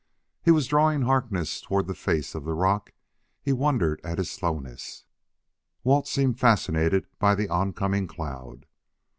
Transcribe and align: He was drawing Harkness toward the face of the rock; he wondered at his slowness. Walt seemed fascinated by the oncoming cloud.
He 0.41 0.49
was 0.49 0.65
drawing 0.65 1.03
Harkness 1.03 1.61
toward 1.61 1.85
the 1.85 1.93
face 1.93 2.33
of 2.33 2.43
the 2.43 2.55
rock; 2.55 2.91
he 3.39 3.53
wondered 3.53 4.01
at 4.03 4.17
his 4.17 4.31
slowness. 4.31 5.05
Walt 5.83 6.07
seemed 6.07 6.39
fascinated 6.39 7.05
by 7.19 7.35
the 7.35 7.49
oncoming 7.49 8.07
cloud. 8.07 8.65